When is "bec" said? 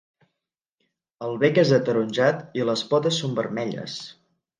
1.43-1.59